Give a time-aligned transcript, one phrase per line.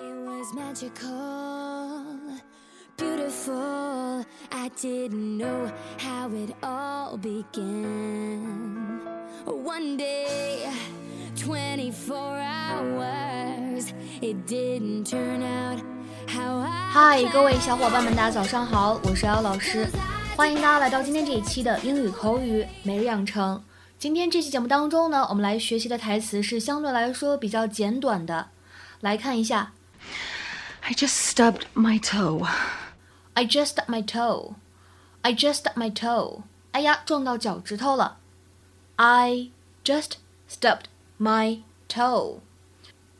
[0.00, 2.04] It was magical,
[2.96, 4.24] beautiful.
[4.52, 9.00] I didn't know how it all began.
[9.44, 10.70] One day,
[11.34, 13.92] 24 hours,
[14.22, 15.80] it didn't turn out
[16.28, 19.88] how I 嗨，各位小伙伴们，大家早上好，我是姚老师，
[20.36, 23.64] 欢迎大家来到今天这一期的英语口语每日养成。
[23.98, 28.50] 今天这期节目当中呢，我们来学习的台词是相对来说比较简短的，
[29.00, 29.72] 来看一下。
[30.82, 32.46] I just stubbed my toe.
[33.34, 34.54] I just stubbed my toe.
[35.22, 36.42] I just stubbed my toe.
[36.72, 38.18] 哎呀，撞到脚趾头了。
[38.96, 39.50] I
[39.84, 40.12] just
[40.50, 40.84] stubbed
[41.18, 42.38] my toe.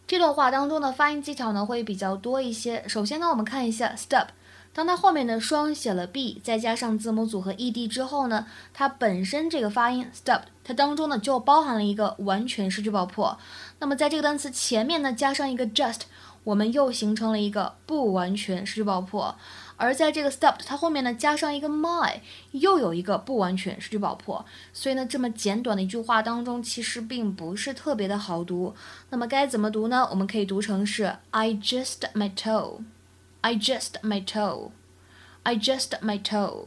[0.06, 2.82] 这段话当中的发音技巧呢会比较多一些。
[2.88, 4.28] 首先呢，我们看一下 stub，
[4.72, 13.38] 当它后面的双写了 b，再加上字母组合 ed 之后呢，它本身这个发音 stubbed，它当中呢就包含了一个完全失去爆破。
[13.80, 16.02] 那么在这个单词前面呢加上一个 just，
[16.44, 19.36] 我们又形成了一个不完全失去爆破。
[19.76, 28.74] 而在这个 stubbed 它后面呢加上一个 my，又有一个不完全失去爆破，所以呢这么简短的一句话当中，其实并不是特别的好读。
[29.10, 30.08] 那么该怎么读呢？
[30.10, 36.66] 我们可以读成是 I just my toe，I just my toe，I just my toe。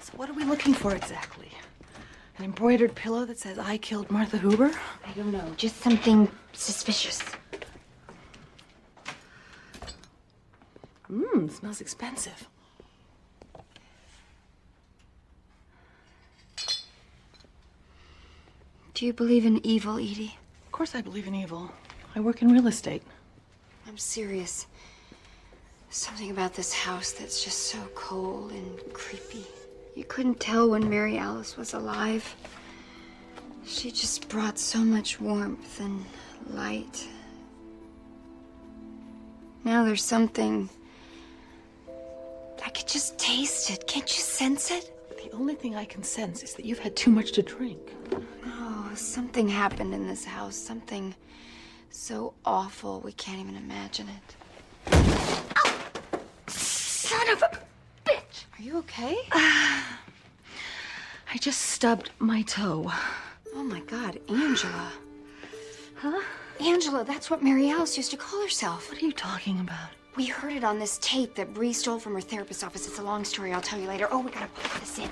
[0.00, 1.50] So what are we looking for exactly?
[2.42, 4.72] An embroidered pillow that says I killed Martha Huber?
[5.06, 7.22] I don't know, just something suspicious.
[11.08, 12.48] Mmm, smells expensive.
[18.94, 20.36] Do you believe in evil, Edie?
[20.66, 21.70] Of course, I believe in evil.
[22.16, 23.04] I work in real estate.
[23.86, 24.66] I'm serious.
[25.90, 29.46] Something about this house that's just so cold and creepy.
[29.94, 32.34] You couldn't tell when Mary Alice was alive.
[33.64, 36.04] She just brought so much warmth and
[36.48, 37.06] light.
[39.64, 40.68] Now there's something.
[42.64, 43.86] I could just taste it.
[43.86, 44.98] Can't you sense it?
[45.22, 47.92] The only thing I can sense is that you've had too much to drink.
[48.46, 50.56] Oh, something happened in this house.
[50.56, 51.14] Something
[51.90, 54.36] so awful we can't even imagine it.
[55.56, 55.84] Ow!
[56.46, 57.58] Son of a
[58.04, 58.44] bitch!
[58.62, 59.16] Are you okay?
[59.32, 59.84] I
[61.40, 62.92] just stubbed my toe.
[63.56, 64.92] Oh my god, Angela.
[65.96, 66.22] Huh?
[66.60, 68.88] Angela, that's what Mary Alice used to call herself.
[68.88, 69.88] What are you talking about?
[70.14, 72.86] We heard it on this tape that Bree stole from her therapist's office.
[72.86, 74.06] It's a long story, I'll tell you later.
[74.12, 75.10] Oh, we gotta pop this in.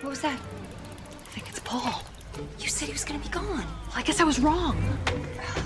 [0.00, 0.40] What was that?
[0.40, 2.02] I think it's Paul.
[2.60, 3.44] You said he was gonna be gone.
[3.44, 4.82] Well, I guess I was wrong.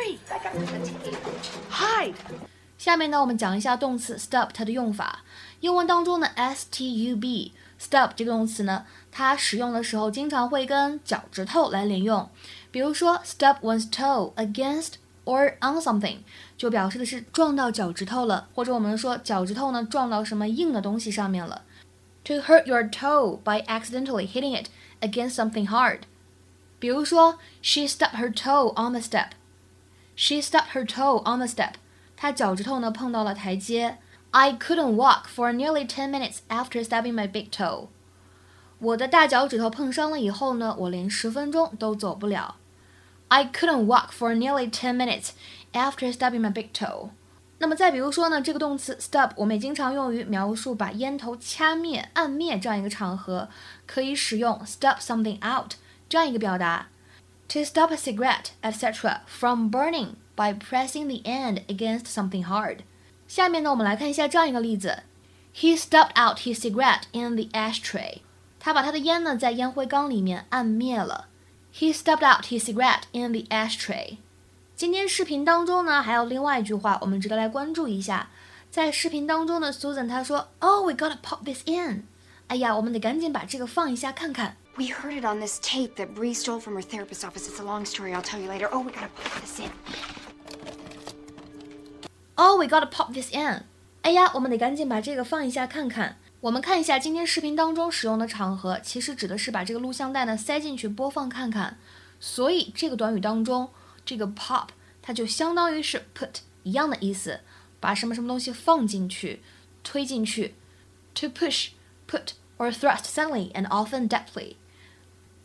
[0.00, 1.32] Hurry, back under the table.
[1.70, 2.14] Hide.
[2.78, 5.22] 下面呢，我们讲一下动词 stub 它的用法。
[5.60, 12.26] 英文当中的 s t u b stub 这个动词呢，它使用的时候经常会跟脚趾头来连用。
[12.70, 14.94] 比如说 stub one's toe against
[15.26, 16.18] or on something，
[16.56, 21.62] 就表示的是撞到脚趾头了，或者我们说脚趾头呢撞到什么硬的东西上面了。
[22.24, 24.68] To hurt your toe by accidentally hitting it
[25.02, 26.00] against something hard。
[26.78, 29.32] 比如说，she stubbed her toe on the step。
[30.22, 31.76] she stubbed her toe on the step.
[32.14, 33.96] 她脚趾头呢碰到了台阶。
[34.32, 37.88] I couldn't walk for nearly ten minutes after stubbing my big toe.
[38.80, 42.56] 我的大脚趾头碰伤了以后呢，我连十分钟都走不了。
[43.28, 45.30] I couldn't walk for nearly ten minutes
[45.72, 47.08] after stubbing my big toe.
[47.56, 53.48] 那么再比如说呢，这个动词 stub 我们也经常用于描述把烟头掐灭、按灭这样一个场合，
[53.86, 55.72] 可以使用 stub something out
[56.10, 56.88] 这样一个表达。
[57.50, 62.78] to stop a cigarette, etc., from burning by pressing the end against something hard.
[63.28, 65.04] 下面呢，我们来看一下这样一个例子。
[65.54, 68.22] He stubbed out his cigarette in the ashtray.
[68.58, 71.26] 他把他的烟呢，在烟灰缸里面按灭了。
[71.74, 74.18] He stubbed out his cigarette in the ashtray.
[74.76, 78.30] 今天视频当中呢，还有另外一句话，我们值得来关注一下。
[78.70, 82.06] 在视频当中呢，Susan 她说，Oh, we gotta pop this in.
[82.46, 84.56] 哎呀，我们得赶紧把这个放一下看看。
[84.76, 87.46] we heard it on this tape that Bree stole from her therapist's office.
[87.48, 88.14] It's a long story.
[88.14, 88.68] I'll tell you later.
[88.72, 89.70] Oh, we gotta pop this in.
[92.38, 93.64] Oh, we gotta pop this in.
[94.02, 96.16] 哎呀，我们得赶紧把这个放一下看看。
[96.40, 101.76] 我们看一下今天视频当中使用的场合，其实指的是把这个录像带呢塞进去播放看看。
[102.18, 103.70] 所以这个短语当中，
[104.06, 104.68] 这个 pop
[105.02, 107.40] 它就相当于是 put 一样的意思，
[107.78, 109.42] 把什么什么东西放进去、
[109.82, 110.54] 推进去。
[111.16, 111.70] To push,
[112.08, 114.54] put or thrust suddenly and often deeply.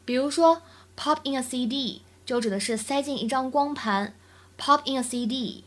[0.06, 0.62] 比如说
[0.96, 4.14] ，pop in a CD 就指的是塞进一张光盘
[4.58, 5.64] ，pop in a CD。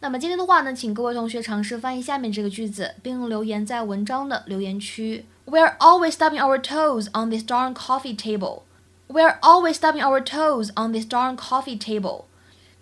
[0.00, 5.24] 那么今天的话呢，请各位同学尝试翻译下面这个句子，并留言在文章的留言区。
[5.46, 8.62] We're always stubbing our toes on this darn coffee table.
[9.08, 12.26] We're always stubbing our toes on this darn coffee table.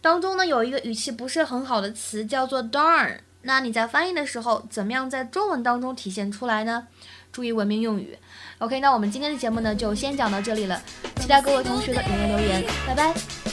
[0.00, 6.88] 当中呢有一个语气不是很好的词叫做 darn，那你在翻译的时候，怎么样在中文当中体现出来呢？
[7.32, 8.18] 注意文明用语。
[8.58, 10.82] OK，那我们今天的节目呢就先讲到这里了，
[11.20, 13.45] 期待各位同学的踊跃留言，拜拜。